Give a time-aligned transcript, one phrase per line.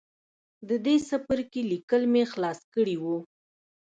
[0.67, 3.17] د دې څپرکي ليکل مې خلاص کړي وو